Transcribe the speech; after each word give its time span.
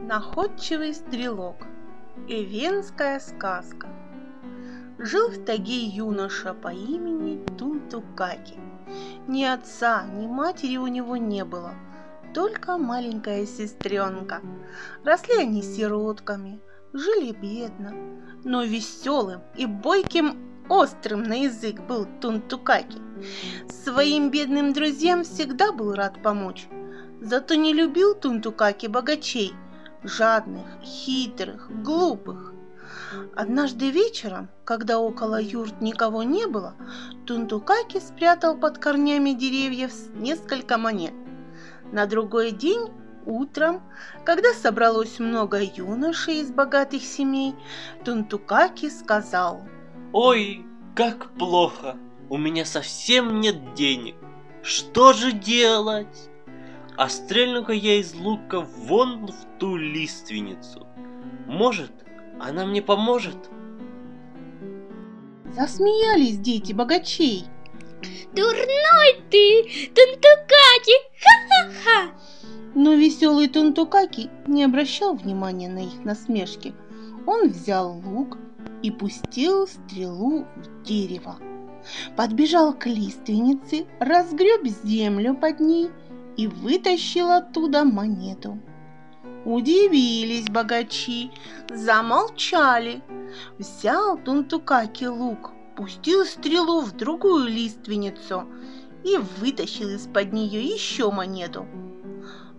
Находчивый 0.00 0.94
стрелок. 0.94 1.66
Эвенская 2.26 3.20
сказка. 3.20 3.88
Жил 4.98 5.28
в 5.28 5.44
таге 5.44 5.84
юноша 5.84 6.54
по 6.54 6.68
имени 6.68 7.44
Тунтукаки. 7.56 8.58
Ни 9.28 9.44
отца, 9.44 10.04
ни 10.06 10.26
матери 10.26 10.76
у 10.76 10.86
него 10.86 11.16
не 11.16 11.44
было, 11.44 11.74
только 12.34 12.78
маленькая 12.78 13.46
сестренка. 13.46 14.40
Росли 15.04 15.36
они 15.38 15.62
сиротками, 15.62 16.60
жили 16.92 17.32
бедно, 17.32 17.94
но 18.44 18.64
веселым 18.64 19.42
и 19.56 19.66
бойким 19.66 20.64
острым 20.68 21.22
на 21.22 21.44
язык 21.44 21.80
был 21.82 22.06
Тунтукаки. 22.20 22.98
Своим 23.68 24.30
бедным 24.30 24.72
друзьям 24.72 25.22
всегда 25.22 25.70
был 25.70 25.94
рад 25.94 26.22
помочь. 26.22 26.66
Зато 27.20 27.54
не 27.54 27.72
любил 27.72 28.14
Тунтукаки 28.14 28.88
богачей, 28.88 29.54
жадных, 30.04 30.66
хитрых, 30.82 31.70
глупых. 31.82 32.52
Однажды 33.34 33.90
вечером, 33.90 34.48
когда 34.64 34.98
около 34.98 35.40
юрт 35.40 35.80
никого 35.80 36.22
не 36.22 36.46
было, 36.46 36.74
Тунтукаки 37.26 38.00
спрятал 38.00 38.56
под 38.56 38.78
корнями 38.78 39.30
деревьев 39.30 39.92
несколько 40.14 40.78
монет. 40.78 41.14
На 41.92 42.06
другой 42.06 42.52
день 42.52 42.90
утром, 43.26 43.82
когда 44.24 44.52
собралось 44.54 45.18
много 45.18 45.60
юношей 45.62 46.40
из 46.40 46.50
богатых 46.50 47.02
семей, 47.02 47.54
Тунтукаки 48.04 48.88
сказал 48.90 49.62
«Ой, 50.12 50.64
как 50.94 51.30
плохо! 51.32 51.96
У 52.28 52.38
меня 52.38 52.64
совсем 52.64 53.40
нет 53.40 53.74
денег! 53.74 54.16
Что 54.62 55.12
же 55.12 55.32
делать?» 55.32 56.30
А 56.96 57.08
стрельну-ка 57.08 57.72
я 57.72 57.96
из 57.96 58.14
лука 58.14 58.60
вон 58.60 59.26
в 59.26 59.58
ту 59.58 59.76
лиственницу. 59.76 60.86
Может, 61.46 61.92
она 62.40 62.66
мне 62.66 62.82
поможет? 62.82 63.36
Засмеялись 65.54 66.38
дети 66.38 66.72
богачей. 66.72 67.46
Дурной 68.34 69.22
ты, 69.30 69.64
Тунтукаки! 69.94 70.96
Ха-ха-ха! 71.20 72.12
Но 72.74 72.94
веселый 72.94 73.48
Тунтукаки 73.48 74.30
не 74.46 74.64
обращал 74.64 75.14
внимания 75.14 75.68
на 75.68 75.80
их 75.80 76.04
насмешки. 76.04 76.74
Он 77.26 77.50
взял 77.50 78.00
лук 78.04 78.38
и 78.82 78.90
пустил 78.90 79.68
стрелу 79.68 80.46
в 80.56 80.82
дерево. 80.82 81.36
Подбежал 82.16 82.72
к 82.72 82.86
лиственнице, 82.86 83.86
разгреб 84.00 84.66
землю 84.84 85.34
под 85.34 85.60
ней 85.60 85.90
и 86.36 86.46
вытащил 86.46 87.30
оттуда 87.30 87.84
монету. 87.84 88.58
Удивились 89.44 90.48
богачи, 90.48 91.30
замолчали. 91.70 93.02
Взял 93.58 94.18
Тунтукаки 94.18 95.06
лук, 95.06 95.52
пустил 95.76 96.24
стрелу 96.26 96.82
в 96.82 96.92
другую 96.92 97.46
лиственницу 97.48 98.46
и 99.04 99.16
вытащил 99.40 99.88
из-под 99.88 100.32
нее 100.32 100.62
еще 100.62 101.10
монету. 101.10 101.66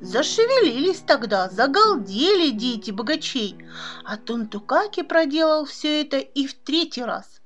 Зашевелились 0.00 1.00
тогда, 1.06 1.48
загалдели 1.48 2.50
дети 2.50 2.90
богачей, 2.90 3.56
а 4.04 4.16
Тунтукаки 4.16 5.02
проделал 5.02 5.64
все 5.64 6.00
это 6.00 6.18
и 6.18 6.46
в 6.46 6.54
третий 6.54 7.02
раз. 7.04 7.41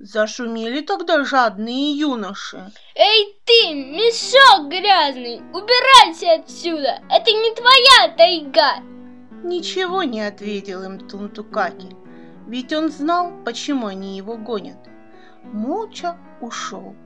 Зашумели 0.00 0.80
тогда 0.80 1.24
жадные 1.24 1.92
юноши. 1.92 2.72
Эй 2.96 3.38
ты, 3.44 3.74
мешок 3.74 4.68
грязный, 4.68 5.40
убирайся 5.52 6.32
отсюда, 6.32 7.00
это 7.08 7.30
не 7.30 7.54
твоя 7.54 8.16
тайга. 8.16 8.82
Ничего 9.44 10.02
не 10.02 10.20
ответил 10.20 10.82
им 10.82 10.98
Тунтукаки, 10.98 11.94
ведь 12.48 12.72
он 12.72 12.90
знал, 12.90 13.32
почему 13.44 13.86
они 13.86 14.16
его 14.16 14.36
гонят. 14.36 14.78
Молча 15.44 16.18
ушел. 16.40 16.96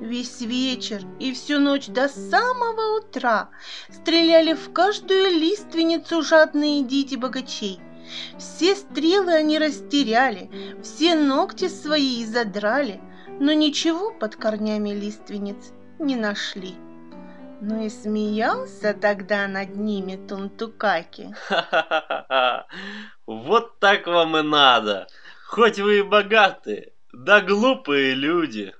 Весь 0.00 0.40
вечер 0.40 1.02
и 1.20 1.32
всю 1.32 1.60
ночь 1.60 1.86
до 1.86 2.08
самого 2.08 2.98
утра 2.98 3.48
стреляли 3.90 4.54
в 4.54 4.72
каждую 4.72 5.30
лиственницу 5.30 6.22
жадные 6.22 6.82
дети 6.82 7.14
богачей– 7.14 7.80
все 8.38 8.74
стрелы 8.74 9.32
они 9.32 9.58
растеряли, 9.58 10.50
все 10.82 11.14
ногти 11.14 11.68
свои 11.68 12.24
задрали, 12.24 13.00
но 13.40 13.52
ничего 13.52 14.12
под 14.12 14.36
корнями 14.36 14.90
лиственниц 14.90 15.72
не 15.98 16.16
нашли. 16.16 16.74
Ну 17.60 17.84
и 17.84 17.88
смеялся 17.88 18.94
тогда 18.94 19.48
над 19.48 19.74
ними 19.76 20.16
Тунтукаки. 20.28 21.34
Ха-ха-ха! 21.48 22.66
Вот 23.26 23.80
так 23.80 24.06
вам 24.06 24.36
и 24.36 24.42
надо! 24.42 25.08
Хоть 25.44 25.80
вы 25.80 25.98
и 25.98 26.02
богатые, 26.02 26.92
да 27.12 27.40
глупые 27.40 28.14
люди! 28.14 28.74